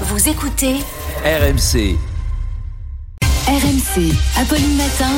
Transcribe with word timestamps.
Vous 0.00 0.28
écoutez 0.28 0.74
RMC. 1.24 1.96
RMC, 3.46 4.12
Apolline 4.36 4.76
Matin. 4.76 5.10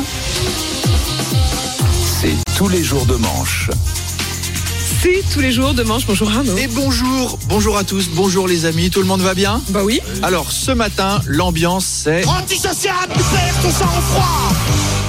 C'est 2.21 2.35
tous 2.59 2.69
les 2.69 2.83
jours 2.85 3.07
de 3.07 3.15
manche. 3.15 3.71
C'est 5.01 5.23
tous 5.33 5.41
les 5.41 5.51
jours 5.51 5.73
de 5.73 5.83
manche. 5.83 6.07
Bonjour 6.07 6.31
Arnaud. 6.31 6.57
Et 6.59 6.67
bonjour, 6.67 7.39
bonjour 7.49 7.79
à 7.79 7.85
tous, 7.85 8.11
bonjour 8.11 8.47
les 8.47 8.67
amis, 8.67 8.91
tout 8.91 9.01
le 9.01 9.07
monde 9.07 9.23
va 9.23 9.33
bien? 9.33 9.63
Bah 9.71 9.81
oui. 9.83 10.01
Alors 10.23 10.53
ce 10.53 10.73
matin, 10.73 11.23
l'ambiance 11.25 11.87
c'est... 11.87 12.27
Antisocial, 12.27 12.95
tu 13.15 13.19
perds 13.19 13.63
ton 13.63 13.71
sang-froid 13.71 14.53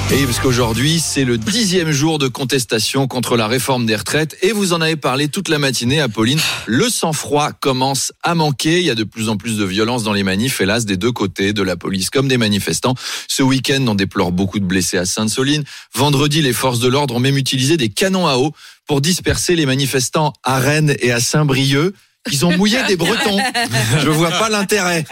Et 0.10 0.24
parce 0.24 0.40
qu'aujourd'hui 0.40 1.00
c'est 1.00 1.26
le 1.26 1.38
dixième 1.38 1.92
jour 1.92 2.18
de 2.18 2.30
contestation 2.30 3.08
contre 3.08 3.36
la 3.36 3.46
réforme 3.46 3.86
des 3.86 3.96
retraites 3.96 4.38
et 4.42 4.54
vous 4.54 4.72
en 4.72 4.80
avez 4.80 4.96
parlé 4.96 5.28
toute 5.28 5.50
la 5.50 5.60
matinée 5.60 6.00
Apolline. 6.00 6.40
Le 6.66 6.90
sang-froid 6.90 7.52
commence 7.52 8.14
à 8.24 8.34
manquer, 8.34 8.80
il 8.80 8.86
y 8.86 8.90
a 8.90 8.96
de 8.96 9.04
plus 9.04 9.28
en 9.28 9.36
plus 9.36 9.58
de 9.58 9.66
violence 9.66 10.04
dans 10.04 10.14
les 10.14 10.24
manifs, 10.24 10.62
hélas 10.62 10.86
des 10.86 10.96
deux 10.96 11.12
côtés, 11.12 11.52
de 11.52 11.62
la 11.62 11.76
police 11.76 12.10
comme 12.10 12.30
des 12.30 12.38
manifestants. 12.38 12.96
Ce 13.28 13.44
week-end 13.44 13.84
on 13.86 13.96
déplore 13.96 14.32
beaucoup 14.32 14.60
de 14.60 14.66
blessés 14.66 14.98
à 14.98 15.06
Sainte-Soline. 15.06 15.66
Vendredi 15.94 16.42
les 16.42 16.54
forces 16.54 16.80
de 16.80 16.88
l'ordre 16.88 17.16
ont 17.16 17.20
même 17.20 17.38
utilisé 17.38 17.76
des 17.76 17.90
canons 17.90 18.28
à 18.28 18.38
eau 18.38 18.54
pour 18.88 19.02
disperser 19.02 19.58
les 19.58 19.66
manifestants 19.66 20.32
à 20.42 20.60
Rennes 20.60 20.96
et 21.02 21.12
à 21.12 21.20
Saint-Brieuc. 21.20 21.94
Ils 22.32 22.46
ont 22.46 22.56
mouillé 22.58 22.82
des 22.88 22.96
Bretons. 22.96 23.40
Je 24.04 24.10
vois 24.10 24.32
pas 24.32 24.50
l'intérêt. 24.50 25.06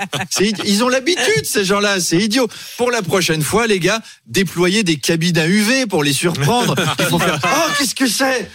Ils 0.65 0.83
ont 0.83 0.89
l'habitude, 0.89 1.45
ces 1.45 1.63
gens-là. 1.65 1.99
C'est 1.99 2.17
idiot. 2.17 2.47
Pour 2.77 2.91
la 2.91 3.01
prochaine 3.01 3.41
fois, 3.41 3.67
les 3.67 3.79
gars, 3.79 4.01
déployez 4.27 4.83
des 4.83 4.97
cabines 4.97 5.37
à 5.37 5.47
UV 5.47 5.85
pour 5.85 6.03
les 6.03 6.13
surprendre. 6.13 6.75
Ils 6.99 7.05
vont 7.05 7.19
faire 7.19 7.39
Oh, 7.43 7.71
qu'est-ce 7.77 7.95
que 7.95 8.07
c'est? 8.07 8.49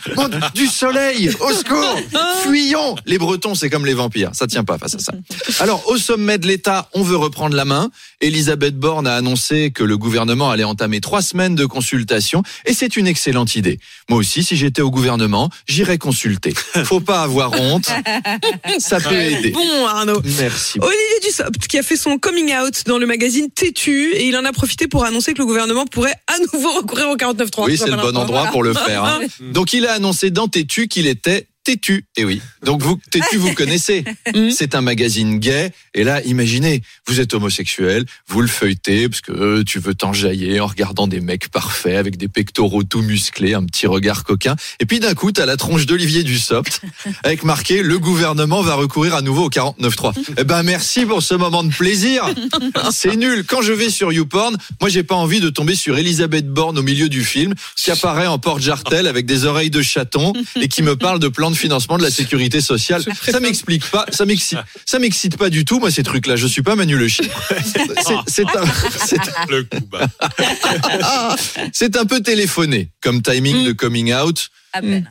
Du 0.55 0.67
soleil 0.67 1.31
Au 1.41 1.53
secours 1.53 1.99
Fuyons 2.43 2.97
Les 3.07 3.19
Bretons, 3.19 3.55
c'est 3.55 3.71
comme 3.71 3.87
les 3.87 3.95
vampires. 3.95 4.31
Ça 4.33 4.47
tient 4.47 4.65
pas 4.65 4.79
face 4.79 4.95
à 4.95 4.99
ça. 4.99 5.13
Alors, 5.61 5.89
au 5.89 5.97
sommet 5.97 6.39
de 6.39 6.47
l'État, 6.47 6.89
on 6.95 7.03
veut 7.03 7.17
reprendre 7.17 7.55
la 7.57 7.65
main. 7.65 7.91
Elisabeth 8.21 8.77
Borne 8.79 9.07
a 9.07 9.15
annoncé 9.15 9.71
que 9.71 9.83
le 9.85 9.97
gouvernement 9.97 10.51
allait 10.51 10.65
entamer 10.65 11.01
trois 11.01 11.23
semaines 11.23 11.55
de 11.55 11.67
consultation. 11.67 12.43
Et 12.67 12.75
c'est 12.75 12.97
une 12.97 13.07
excellente 13.07 13.57
idée. 13.57 13.79
Moi 14.09 14.19
aussi, 14.19 14.43
si 14.43 14.57
j'étais 14.57 14.83
au 14.83 14.91
gouvernement, 14.91 15.51
j'irais 15.67 15.99
consulter. 15.99 16.55
Faut 16.85 17.01
pas 17.01 17.23
avoir 17.23 17.53
honte. 17.61 17.91
Ça 18.79 19.01
peut 19.01 19.15
aider. 19.15 19.51
Bon 19.51 19.87
Arnaud. 19.87 20.21
Merci. 20.39 20.79
Olivier 20.81 21.21
Dussopt 21.23 21.67
qui 21.69 21.79
a 21.79 21.83
fait 21.83 21.97
son 21.97 22.19
coming 22.19 22.53
out 22.55 22.83
dans 22.87 22.99
le 22.99 23.07
magazine 23.07 23.49
Tétu 23.51 24.13
et 24.15 24.27
il 24.27 24.37
en 24.37 24.45
a 24.45 24.53
profité 24.53 24.87
pour 24.89 25.05
annoncer 25.05 25.33
que 25.35 25.39
le 25.39 25.47
gouvernement 25.47 25.87
pourrait 25.87 26.15
à 26.27 26.39
nouveau 26.53 26.73
recourir 26.77 27.09
au 27.11 27.17
49.3. 27.17 27.65
Oui, 27.67 27.77
c'est 27.79 27.91
le 27.91 27.97
bon 27.97 28.17
endroit 28.17 28.47
pour 28.47 28.63
le 28.63 28.75
faire. 28.75 29.05
hein. 29.05 29.21
Donc 29.53 29.73
il 29.73 29.87
a 29.87 29.93
annoncé 29.93 30.31
dans 30.31 30.49
Tétu 30.49 30.89
qu'il 30.89 31.07
était 31.07 31.47
têtu. 31.65 32.05
Et 32.17 32.25
oui. 32.25 32.41
Donc 32.65 32.83
vous, 32.83 32.99
Tétu, 33.11 33.37
vous 33.37 33.55
connaissez. 33.55 34.05
C'est 34.51 34.75
un 34.75 34.81
magazine 34.81 35.39
gay. 35.39 35.73
Et 35.95 36.05
là, 36.05 36.23
imaginez, 36.25 36.83
vous 37.07 37.21
êtes 37.21 37.35
homosexuel, 37.35 38.05
vous 38.29 38.41
le 38.41 38.49
feuilletez 38.49 39.09
parce 39.09 39.21
que 39.21 39.33
euh, 39.33 39.65
tu 39.65 39.79
veux 39.79 39.95
t'enjailler 39.95 40.61
en 40.61 40.67
regardant 40.67 41.07
des 41.07 41.21
mecs 41.21 41.49
parfaits 41.51 41.97
avec 41.97 42.17
des 42.17 42.29
pectoraux 42.29 42.83
tout 42.83 43.03
musclés, 43.03 43.55
un 43.55 43.65
petit 43.65 43.87
regard 43.87 44.25
coquin. 44.25 44.57
Et 44.81 44.87
puis 44.87 45.01
d'un 45.01 45.15
coup, 45.15 45.33
t'as 45.33 45.47
la 45.47 45.57
tronche 45.57 45.87
d'Olivier 45.87 46.23
Dussopt 46.23 46.83
avec 47.25 47.45
marqué 47.45 47.83
le 47.83 47.99
gouvernement 47.99 48.63
va 48.63 48.75
recourir 48.75 49.15
à 49.15 49.23
nouveau 49.23 49.47
au 49.47 49.51
49.3. 49.51 50.15
Eh 50.39 50.45
ben 50.45 50.63
merci 50.63 51.05
pour 51.05 51.23
ce 51.23 51.35
moment 51.35 51.63
de 51.63 51.73
plaisir. 51.73 52.25
C'est 52.91 53.17
nul. 53.17 53.45
Quand 53.47 53.63
je 53.63 53.73
vais 53.73 53.91
sur 53.91 54.13
YouPorn, 54.13 54.57
moi 54.81 54.91
j'ai 54.91 55.03
pas 55.03 55.15
envie 55.15 55.41
de 55.41 55.51
tomber 55.51 55.75
sur 55.75 55.99
Elisabeth 55.99 56.49
Borne 56.49 56.79
au 56.79 56.83
milieu 56.83 57.09
du 57.09 57.25
film 57.25 57.55
qui 57.77 57.91
apparaît 57.91 58.27
en 58.27 58.39
porte-jartel 58.39 59.07
avec 59.07 59.27
des 59.27 59.45
oreilles 59.45 59.71
de 59.71 59.83
chaton 59.83 60.33
et 60.61 60.69
qui 60.69 60.83
me 60.83 60.97
parle 60.97 61.19
de 61.19 61.29
plan 61.51 61.55
de 61.55 61.57
financement 61.57 61.99
de 61.99 62.03
la 62.03 62.11
sécurité 62.11 62.61
sociale. 62.61 63.03
Ça 63.29 63.41
m'explique 63.41 63.85
pas, 63.91 64.07
ça 64.11 64.25
m'excite, 64.25 64.59
ça 64.87 64.99
m'excite 64.99 65.37
pas 65.37 65.51
du 65.51 65.65
tout 65.65 65.81
moi 65.81 65.91
ces 65.91 66.03
trucs-là. 66.03 66.37
Je 66.37 66.47
suis 66.47 66.63
pas 66.63 66.77
Manu 66.77 66.97
Le 66.97 67.09
Chien. 67.09 67.27
C'est- 68.27 68.45
un, 68.45 68.65
Le 69.49 69.63
coup 69.65 69.77
un 71.97 72.05
peu 72.07 72.21
téléphoné 72.21 72.91
comme 73.03 73.23
timing 73.23 73.65
de 73.65 73.73
coming 73.73 74.13
out. 74.15 74.49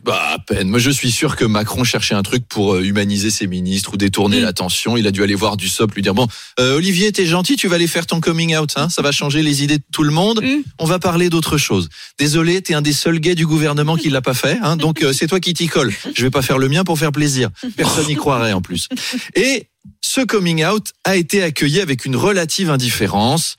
Bah 0.03 0.31
à 0.34 0.40
peine. 0.40 0.70
Moi 0.70 0.80
je 0.80 0.90
suis 0.90 1.12
sûr 1.12 1.36
que 1.36 1.46
Macron 1.46 1.84
cherchait 1.84 2.16
un 2.16 2.24
truc 2.24 2.47
pour 2.47 2.75
euh, 2.75 2.84
humaniser 2.84 3.30
ses 3.30 3.47
ministres 3.47 3.94
ou 3.94 3.97
détourner 3.97 4.40
l'attention. 4.40 4.97
Il 4.97 5.06
a 5.08 5.12
dû 5.12 5.24
aller 5.24 5.36
voir 5.36 5.58
du 5.58 5.68
SOP 5.68 5.96
lui 5.96 6.02
dire 6.02 6.14
bon 6.14 6.28
euh, 6.59 6.75
Olivier 6.75 7.12
t'es 7.12 7.25
gentil 7.25 7.56
tu 7.56 7.68
vas 7.68 7.75
aller 7.75 7.88
faire 7.88 8.06
ton 8.06 8.22
coming 8.22 8.56
out 8.56 8.74
hein 8.78 8.90
ça 8.90 9.02
va 9.02 9.12
changer 9.12 9.44
les 9.44 9.64
idées 9.64 9.78
de 9.78 9.84
tout 9.92 10.03
le 10.03 10.12
monde. 10.12 10.42
Mm. 10.42 10.64
On 10.80 10.86
va 10.86 11.00
parler 11.00 11.30
d'autre 11.30 11.58
chose. 11.58 11.90
Désolé 12.18 12.62
t'es 12.62 12.74
un 12.74 12.81
des 12.81 12.94
seuls 12.94 13.20
gays 13.20 13.36
du 13.36 13.46
gouvernement 13.46 13.97
qui 13.97 14.09
l'a 14.09 14.22
pas 14.22 14.34
fait 14.34 14.58
hein 14.62 14.78
donc 14.78 15.03
euh, 15.03 15.14
c'est 15.14 15.28
toi 15.28 15.40
qui 15.40 15.53
t'y 15.53 15.68
colle. 15.68 15.94
Je 16.16 16.24
vais 16.24 16.31
pas 16.31 16.41
faire 16.41 16.58
le 16.58 16.70
mien 16.70 16.84
pour 16.84 16.97
faire 16.97 17.12
plaisir. 17.12 17.50
Personne 17.76 18.08
n'y 18.08 18.16
croirait 18.16 18.53
en 18.53 18.62
plus. 18.62 18.88
Et 19.36 19.68
ce 20.02 20.22
coming 20.22 20.66
out 20.66 20.94
a 21.03 21.16
été 21.16 21.44
accueilli 21.44 21.81
avec 21.81 22.06
une 22.06 22.16
relative 22.16 22.70
indifférence 22.70 23.56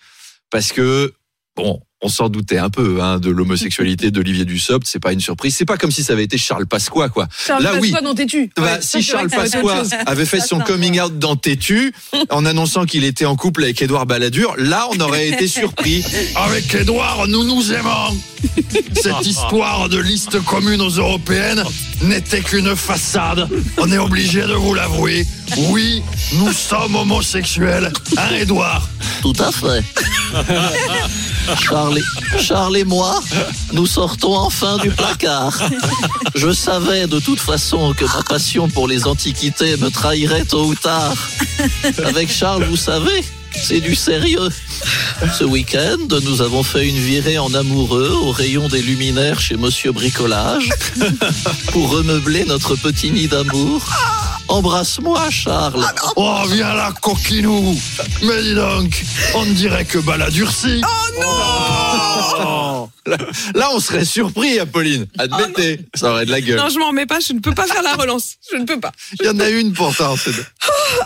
parce 0.50 0.72
que 0.72 1.14
bon, 1.56 1.80
on 2.02 2.08
s'en 2.08 2.28
doutait 2.28 2.58
un 2.58 2.70
peu 2.70 3.00
hein, 3.02 3.18
de 3.18 3.30
l'homosexualité 3.30 4.10
d'Olivier 4.10 4.44
Dussopt, 4.44 4.86
c'est 4.86 5.00
pas 5.00 5.12
une 5.12 5.20
surprise, 5.20 5.54
c'est 5.56 5.64
pas 5.64 5.76
comme 5.76 5.90
si 5.90 6.02
ça 6.02 6.14
avait 6.14 6.24
été 6.24 6.38
Charles 6.38 6.66
Pasqua 6.66 7.08
quoi. 7.08 7.28
Charles 7.46 7.62
Là, 7.62 7.72
oui. 7.80 7.90
Pasqua 7.90 8.04
dans 8.04 8.14
Tétu. 8.14 8.50
Bah, 8.56 8.62
Ouais, 8.62 8.78
si 8.80 9.02
Charles 9.02 9.28
Pasqua 9.28 9.82
avait 10.06 10.24
fait 10.24 10.40
son 10.40 10.60
coming 10.60 11.00
out 11.00 11.18
dans 11.18 11.36
Tétu 11.36 11.92
en 12.30 12.44
annonçant 12.46 12.84
qu'il 12.84 13.04
était 13.04 13.26
en 13.26 13.36
couple 13.36 13.64
avec 13.64 13.80
Édouard 13.82 14.06
Balladur, 14.06 14.54
là 14.58 14.86
on 14.92 15.00
aurait 15.00 15.28
été 15.28 15.48
surpris. 15.48 16.04
Avec 16.36 16.74
Edouard, 16.74 17.26
nous 17.28 17.44
nous 17.44 17.72
aimons 17.72 18.16
Cette 18.94 19.26
histoire 19.26 19.88
de 19.88 19.98
liste 19.98 20.42
commune 20.44 20.80
aux 20.80 20.90
européennes 20.90 21.62
n'était 22.02 22.40
qu'une 22.40 22.74
façade. 22.76 23.48
On 23.78 23.90
est 23.90 23.98
obligé 23.98 24.42
de 24.42 24.54
vous 24.54 24.74
l'avouer. 24.74 25.26
Oui, 25.68 26.02
nous 26.34 26.52
sommes 26.52 26.94
homosexuels. 26.94 27.92
Hein, 28.16 28.34
Edouard 28.34 28.88
Tout 29.22 29.34
à 29.38 29.50
fait. 29.52 29.84
Charles, 32.38 32.76
et- 32.78 32.84
moi, 32.84 33.20
nous 33.72 33.86
sortons 33.86 34.34
enfin 34.36 34.78
du 34.78 34.90
placard. 34.90 35.58
Je 36.34 36.50
savais 36.52 37.06
de 37.06 37.18
toute 37.20 37.40
façon 37.40 37.92
que 37.94 38.04
ma 38.04 38.22
passion 38.22 38.68
pour 38.68 38.88
les 38.88 39.06
antiquités 39.06 39.76
me 39.76 39.90
trahirait 39.90 40.44
tôt 40.44 40.64
ou 40.66 40.74
tard. 40.74 41.14
Avec 42.04 42.32
Charles, 42.32 42.64
vous 42.64 42.76
savez, 42.76 43.24
c'est 43.62 43.80
du 43.80 43.94
sérieux. 43.94 44.48
Ce 45.38 45.44
week-end, 45.44 45.98
nous 46.22 46.40
avons 46.40 46.62
fait 46.62 46.88
une 46.88 46.96
virée 46.98 47.38
en 47.38 47.52
amoureux 47.54 48.10
au 48.22 48.30
rayon 48.30 48.68
des 48.68 48.80
luminaires 48.82 49.40
chez 49.40 49.56
Monsieur 49.56 49.92
Bricolage 49.92 50.70
pour 51.72 51.90
remeubler 51.90 52.44
notre 52.44 52.76
petit 52.76 53.10
nid 53.10 53.28
d'amour. 53.28 53.84
Embrasse-moi, 54.50 55.30
Charles. 55.30 55.84
Oh, 56.16 56.38
viens 56.50 56.74
là, 56.74 56.92
coquinou. 57.00 57.78
Mais 58.22 58.42
dis 58.42 58.54
donc, 58.54 59.04
on 59.34 59.44
dirait 59.46 59.84
que 59.84 59.98
Baladurci 59.98 60.82
Là 63.54 63.70
on 63.72 63.80
serait 63.80 64.04
surpris 64.04 64.58
Apolline, 64.58 65.06
admettez, 65.18 65.80
ça 65.94 66.12
aurait 66.12 66.26
de 66.26 66.30
la 66.30 66.40
gueule. 66.40 66.58
Non, 66.58 66.68
je 66.68 66.78
m'en 66.78 66.88
remets 66.88 67.06
pas, 67.06 67.18
je 67.20 67.32
ne 67.32 67.40
peux 67.40 67.54
pas 67.54 67.66
faire 67.66 67.82
la 67.82 67.94
relance. 67.94 68.34
Je 68.52 68.56
ne 68.56 68.64
peux 68.64 68.78
pas. 68.78 68.92
Il 69.20 69.26
y 69.26 69.28
en 69.28 69.40
a 69.40 69.48
une 69.48 69.72
pourtant. 69.72 70.14
de- 70.14 70.44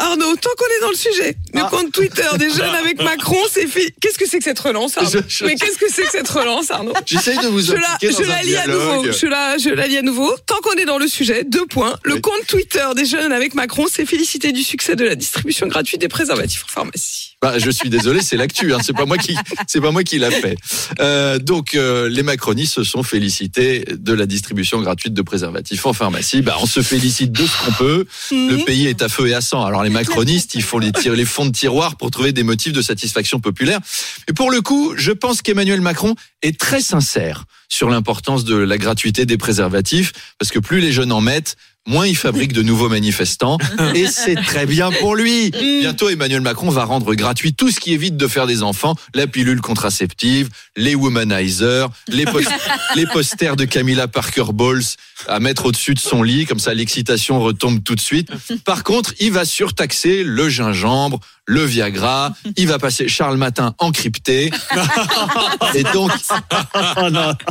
Arnaud, 0.00 0.34
tant 0.36 0.50
qu'on 0.58 0.66
est 0.66 0.80
dans 0.80 0.90
le 0.90 0.96
sujet, 0.96 1.36
le 1.52 1.60
Ah. 1.62 1.68
compte 1.70 1.92
Twitter 1.92 2.26
des 2.38 2.50
jeunes 2.50 2.74
avec 2.74 3.00
Macron, 3.02 3.38
c'est 3.50 3.66
fait. 3.66 3.94
Qu'est-ce 4.00 4.18
que 4.18 4.26
c'est 4.28 4.38
que 4.38 4.44
cette 4.44 4.58
relance, 4.58 4.96
Arnaud 4.96 5.10
Je- 5.10 5.18
je- 5.28 5.44
Mais 5.44 5.54
qu'est-ce 5.56 5.78
que 5.78 5.86
c'est 5.90 6.02
que 6.02 6.10
cette 6.10 6.28
relance, 6.28 6.70
Arnaud 6.70 6.92
J'essaye 7.06 7.38
de 7.38 7.46
vous 7.48 7.60
je 7.60 7.72
la, 7.74 7.98
je 8.02 8.22
la 8.22 8.42
lis 8.42 8.56
à 8.56 8.66
nouveau. 8.66 9.12
Je 9.12 9.26
la, 9.26 9.58
je 9.58 9.68
la 9.70 9.86
lis 9.86 9.98
à 9.98 10.02
nouveau. 10.02 10.34
Tant 10.46 10.56
qu'on 10.62 10.72
est 10.74 10.84
dans 10.86 10.98
le 10.98 11.06
sujet, 11.06 11.44
deux 11.44 11.66
points. 11.66 11.96
Le 12.02 12.14
Oui. 12.14 12.20
compte 12.20 12.46
Twitter 12.48 12.86
des 12.96 13.04
jeunes 13.06 13.32
avec 13.32 13.54
Macron 13.54 13.86
s'est 13.86 14.06
félicité 14.06 14.52
du 14.52 14.62
succès 14.62 14.96
de 14.96 15.04
la 15.04 15.14
distribution 15.14 15.66
gratuite 15.66 16.00
des 16.00 16.08
préservatifs 16.08 16.64
en 16.64 16.72
pharmacie. 16.72 17.36
Bah, 17.40 17.58
je 17.58 17.70
suis 17.70 17.90
désolé, 17.90 18.20
c'est 18.22 18.36
l'actu. 18.36 18.72
Hein. 18.74 18.78
C'est 18.82 18.94
pas 18.96 19.04
moi 19.04 19.18
qui, 19.18 19.36
c'est 19.66 19.80
pas 19.80 19.90
moi 19.90 20.02
qui 20.02 20.18
l'a 20.18 20.30
fait. 20.30 20.56
Euh, 21.00 21.38
donc, 21.38 21.74
euh, 21.74 22.08
les 22.08 22.22
macronistes 22.22 22.74
se 22.74 22.84
sont 22.84 23.02
félicités 23.02 23.84
de 23.90 24.12
la 24.12 24.26
distribution 24.26 24.80
gratuite 24.80 25.14
de 25.14 25.22
préservatifs 25.22 25.86
en 25.86 25.92
pharmacie. 25.92 26.42
Bah, 26.42 26.56
on 26.60 26.66
se 26.66 26.82
félicite 26.82 27.32
de 27.32 27.46
ce 27.46 27.64
qu'on 27.64 27.72
peut. 27.72 28.06
Le 28.30 28.64
pays 28.64 28.86
est 28.86 29.02
à 29.02 29.08
feu 29.08 29.28
et 29.28 29.34
à 29.34 29.40
sang. 29.40 29.64
Alors, 29.64 29.82
les 29.82 29.90
macronistes, 29.90 30.54
ils 30.54 30.62
font 30.62 30.78
les, 30.78 30.92
les 31.04 31.24
fonds 31.24 31.46
de 31.46 31.52
tiroir 31.52 31.96
pour 31.96 32.10
trouver 32.10 32.32
des 32.32 32.43
motifs 32.43 32.72
de 32.72 32.82
satisfaction 32.82 33.40
populaire. 33.40 33.81
Et 34.28 34.32
pour 34.32 34.50
le 34.50 34.60
coup, 34.60 34.94
je 34.96 35.12
pense 35.12 35.43
qu'Emmanuel 35.43 35.81
Macron 35.81 36.14
est 36.43 36.58
très 36.58 36.81
sincère 36.81 37.44
sur 37.69 37.90
l'importance 37.90 38.44
de 38.44 38.56
la 38.56 38.78
gratuité 38.78 39.26
des 39.26 39.37
préservatifs, 39.37 40.12
parce 40.38 40.50
que 40.50 40.58
plus 40.58 40.81
les 40.81 40.93
jeunes 40.93 41.12
en 41.12 41.20
mettent, 41.20 41.56
moins 41.86 42.06
il 42.06 42.16
fabrique 42.16 42.52
de 42.52 42.62
nouveaux 42.62 42.88
manifestants. 42.88 43.58
Et 43.94 44.06
c'est 44.06 44.36
très 44.36 44.66
bien 44.66 44.90
pour 44.90 45.16
lui. 45.16 45.50
Bientôt, 45.50 46.08
Emmanuel 46.08 46.40
Macron 46.40 46.70
va 46.70 46.84
rendre 46.84 47.14
gratuit 47.14 47.54
tout 47.54 47.70
ce 47.70 47.81
qui 47.81 47.92
évite 47.92 48.16
de 48.16 48.26
faire 48.26 48.46
des 48.46 48.62
enfants, 48.62 48.94
la 49.14 49.26
pilule 49.26 49.60
contraceptive, 49.60 50.48
les 50.76 50.94
womanizers, 50.94 51.88
les 52.08 53.06
posters 53.06 53.56
de 53.56 53.64
Camilla 53.64 54.08
Parker 54.08 54.46
Bowles 54.52 54.82
à 55.28 55.40
mettre 55.40 55.66
au-dessus 55.66 55.94
de 55.94 55.98
son 55.98 56.22
lit, 56.22 56.46
comme 56.46 56.58
ça 56.58 56.75
l'excitation 56.75 57.40
retombe 57.40 57.82
tout 57.82 57.94
de 57.94 58.00
suite. 58.00 58.28
Par 58.64 58.82
contre, 58.84 59.14
il 59.20 59.32
va 59.32 59.44
surtaxer 59.44 60.22
le 60.25 60.48
gingembre, 60.48 61.20
le 61.46 61.64
Viagra, 61.64 62.35
il 62.56 62.67
va 62.69 62.79
passer 62.79 63.08
Charles 63.08 63.37
Matin 63.37 63.75
encrypté. 63.79 64.50
Et 65.75 65.82
donc, 65.82 66.11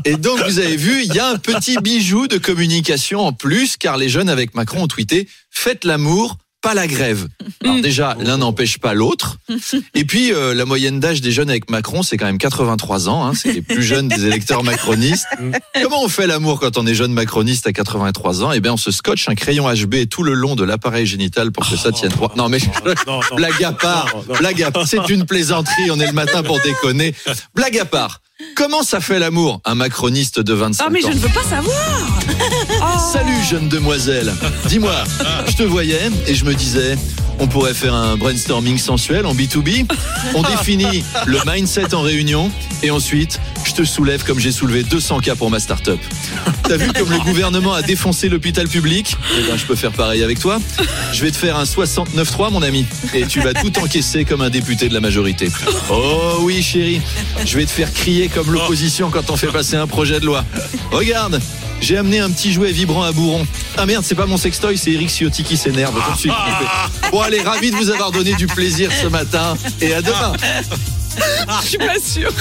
et 0.06 0.16
donc, 0.16 0.40
vous 0.40 0.60
avez 0.60 0.78
vu, 0.78 1.04
il 1.04 1.13
y 1.13 1.19
a 1.19 1.28
un 1.28 1.38
petit 1.38 1.78
bijou 1.78 2.28
de 2.28 2.38
communication 2.38 3.19
en 3.19 3.34
plus, 3.34 3.78
car 3.78 3.98
les 3.98 4.10
jeunes 4.10 4.30
avec 4.30 4.56
Macron 4.56 4.84
ont 4.84 4.88
tweeté 4.88 5.28
Faites 5.50 5.86
l'amour, 5.86 6.38
pas 6.63 6.74
la 6.74 6.88
grève. 6.88 7.27
Alors 7.63 7.80
déjà, 7.81 8.15
l'un 8.19 8.38
n'empêche 8.38 8.80
pas 8.80 8.94
l'autre. 8.95 9.38
Et 9.94 10.06
puis, 10.06 10.31
euh, 10.33 10.54
la 10.56 10.65
moyenne 10.65 11.00
d'âge 11.00 11.21
des 11.21 11.31
jeunes 11.31 11.50
avec 11.50 11.69
Macron, 11.69 12.01
c'est 12.01 12.18
quand 12.18 12.25
même 12.25 12.38
83 12.39 13.10
ans. 13.10 13.25
Hein, 13.27 13.33
c'est 13.36 13.51
les 13.51 13.62
plus 13.62 13.83
jeunes 13.83 14.07
des 14.07 14.25
électeurs 14.25 14.63
macronistes. 14.63 15.27
Comment 15.83 16.01
on 16.04 16.07
fait 16.10 16.25
l'amour 16.25 16.60
quand 16.60 16.77
on 16.77 16.88
est 16.88 16.95
jeune 16.95 17.13
macroniste 17.13 17.68
à 17.68 17.74
83 17.74 18.44
ans? 18.44 18.51
Eh 18.54 18.62
bien, 18.62 18.74
on 18.74 18.77
se 18.77 18.89
scotche 18.92 19.27
un 19.30 19.36
crayon 19.36 19.71
HB 19.71 20.07
tout 20.10 20.24
le 20.24 20.33
long 20.33 20.56
de 20.56 20.63
l'appareil 20.63 21.06
génital 21.06 21.51
pour 21.51 21.69
que 21.69 21.75
ça 21.75 21.92
tienne 21.92 22.12
droit. 22.12 22.31
Non, 22.38 22.48
mais 22.50 22.60
Non, 22.86 22.94
non. 23.06 23.36
blague 23.36 23.63
à 23.63 23.74
part, 23.74 24.07
Non, 24.30 24.36
blague 24.39 24.63
à 24.63 24.71
part. 24.71 24.88
C'est 24.88 25.10
une 25.10 25.25
plaisanterie. 25.25 25.92
On 25.92 26.00
est 26.00 26.07
le 26.07 26.13
matin 26.13 26.42
pour 26.44 26.60
déconner. 26.62 27.13
Blague 27.54 27.77
à 27.77 27.86
part. 27.86 28.21
Comment 28.56 28.83
ça 28.83 29.00
fait 29.00 29.19
l'amour 29.19 29.62
Un 29.65 29.75
macroniste 29.75 30.39
de 30.39 30.54
25 30.54 30.83
Ah, 30.86 30.89
mais 30.89 31.01
je 31.01 31.07
ans? 31.07 31.10
ne 31.12 31.15
veux 31.15 31.30
pas 31.30 31.44
savoir. 31.44 32.23
Salut 33.12 33.44
jeune 33.50 33.69
demoiselle. 33.69 34.33
Dis-moi, 34.68 34.95
je 35.47 35.56
te 35.56 35.63
voyais 35.63 36.09
et 36.27 36.35
je 36.35 36.45
me 36.45 36.53
disais, 36.53 36.97
on 37.39 37.47
pourrait 37.47 37.74
faire 37.74 37.94
un 37.94 38.15
brainstorming 38.18 38.77
sensuel 38.77 39.25
en 39.25 39.33
B2B. 39.33 39.85
On 40.33 40.41
définit 40.44 41.03
le 41.25 41.39
mindset 41.45 41.94
en 41.94 42.01
réunion 42.01 42.51
et 42.81 42.91
ensuite, 42.91 43.39
je 43.65 43.74
te 43.74 43.83
soulève 43.83 44.24
comme 44.24 44.39
j'ai 44.39 44.51
soulevé 44.51 44.83
200 44.83 45.19
cas 45.19 45.35
pour 45.35 45.50
ma 45.50 45.59
start-up. 45.59 46.00
T'as 46.63 46.77
vu 46.77 46.91
comme 46.94 47.09
le 47.09 47.19
gouvernement 47.19 47.74
a 47.74 47.81
défoncé 47.81 48.30
l'hôpital 48.30 48.68
public? 48.68 49.15
Eh 49.38 49.47
ben, 49.50 49.57
je 49.57 49.65
peux 49.65 49.75
faire 49.75 49.91
pareil 49.91 50.24
avec 50.24 50.39
toi. 50.39 50.59
Je 51.12 51.24
vais 51.24 51.31
te 51.31 51.38
faire 51.38 51.57
un 51.57 51.63
69-3, 51.63 52.51
mon 52.51 52.62
ami, 52.62 52.86
et 53.13 53.25
tu 53.25 53.41
vas 53.41 53.53
tout 53.53 53.77
encaisser 53.79 54.25
comme 54.25 54.41
un 54.41 54.50
député 54.50 54.89
de 54.89 54.94
la 54.94 55.00
majorité. 55.00 55.50
Oh 55.89 56.38
oui, 56.41 56.62
chérie, 56.62 57.01
je 57.45 57.57
vais 57.57 57.65
te 57.65 57.71
faire 57.71 57.91
crier 57.94 58.27
comme 58.27 58.51
l'opposition 58.51 59.09
quand 59.09 59.29
on 59.29 59.38
fait 59.38 59.47
passer 59.47 59.75
un 59.75 59.88
projet 59.88 60.19
de 60.19 60.25
loi. 60.25 60.44
Regarde, 60.91 61.41
j'ai 61.83 61.97
amené 61.97 62.19
un 62.19 62.31
petit 62.31 62.51
jouet 62.53 62.71
vibrant 62.71 63.03
à 63.03 63.12
bourron. 63.12 63.45
Ah 63.77 63.85
merde, 63.85 64.03
c'est 64.07 64.15
pas 64.15 64.25
mon 64.25 64.38
sextoy, 64.38 64.77
c'est 64.77 64.91
Eric 64.91 65.09
Ciotti 65.09 65.44
qui 65.44 65.57
s'énerve. 65.57 65.94
Je 66.07 66.12
me 66.12 66.18
suis 66.18 66.30
trompé. 66.30 66.65
Bon 67.12 67.21
allez, 67.21 67.41
ravi 67.41 67.71
de 67.71 67.75
vous 67.75 67.89
avoir 67.89 68.12
donné 68.12 68.33
du 68.35 68.47
plaisir 68.47 68.89
ce 69.01 69.07
matin 69.07 69.57
et 69.81 69.94
à 69.94 70.01
demain. 70.01 70.33
Je 71.62 71.68
suis 71.68 71.77
pas 71.77 72.00
sûre. 72.03 72.31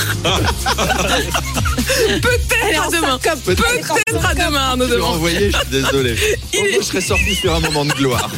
Peut-être 2.23 2.83
à 2.83 2.91
demain. 2.91 3.19
Peut-être 3.45 4.27
à 4.27 4.35
demain, 4.35 4.59
Arnaud 4.61 4.85
Je 4.87 4.91
vais 4.91 4.97
Deman. 4.97 5.11
envoyer, 5.11 5.51
je 5.51 5.57
suis 5.59 5.67
désolé. 5.71 6.13
Est- 6.53 6.77
je 6.81 6.83
serais 6.83 7.01
sorti 7.01 7.35
sur 7.35 7.55
un 7.55 7.61
moment 7.61 7.85
de 7.85 7.93
gloire. 7.93 8.31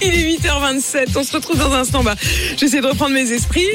Il 0.00 0.14
est 0.14 0.38
8h27. 0.38 1.08
On 1.16 1.24
se 1.24 1.32
retrouve 1.32 1.58
dans 1.58 1.72
un 1.72 1.80
instant. 1.80 2.02
Bah, 2.04 2.14
j'essaie 2.56 2.80
de 2.80 2.86
reprendre 2.86 3.14
mes 3.14 3.30
esprits. 3.32 3.68